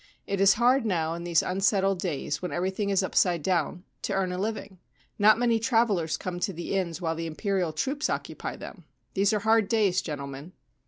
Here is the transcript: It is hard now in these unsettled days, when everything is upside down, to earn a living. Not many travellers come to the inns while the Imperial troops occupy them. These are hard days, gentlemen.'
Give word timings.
It 0.25 0.41
is 0.41 0.55
hard 0.55 0.83
now 0.83 1.13
in 1.13 1.25
these 1.25 1.43
unsettled 1.43 1.99
days, 1.99 2.41
when 2.41 2.51
everything 2.51 2.89
is 2.89 3.03
upside 3.03 3.43
down, 3.43 3.83
to 4.01 4.13
earn 4.13 4.31
a 4.31 4.37
living. 4.39 4.79
Not 5.19 5.37
many 5.37 5.59
travellers 5.59 6.17
come 6.17 6.39
to 6.39 6.51
the 6.53 6.73
inns 6.73 6.99
while 6.99 7.13
the 7.13 7.27
Imperial 7.27 7.71
troops 7.71 8.09
occupy 8.09 8.55
them. 8.55 8.85
These 9.13 9.31
are 9.31 9.41
hard 9.41 9.67
days, 9.67 10.01
gentlemen.' 10.01 10.53